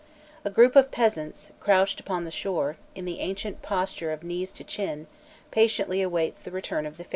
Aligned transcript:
A 0.43 0.49
group 0.49 0.75
of 0.75 0.89
peasants, 0.89 1.51
crouched 1.59 1.99
upon 1.99 2.25
the 2.25 2.31
shore, 2.31 2.75
in 2.95 3.05
the 3.05 3.19
ancient 3.19 3.61
posture 3.61 4.11
of 4.11 4.23
knees 4.23 4.51
to 4.53 4.63
chin, 4.63 5.05
patiently 5.51 6.01
awaits 6.01 6.41
the 6.41 6.49
return 6.49 6.87
of 6.87 6.97
the 6.97 7.03
ferry 7.03 7.03
boat. 7.03 7.09